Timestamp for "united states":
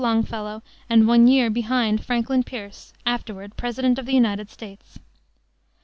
4.15-4.97